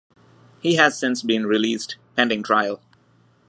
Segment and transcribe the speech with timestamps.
[0.61, 2.81] He has since been released pending trial.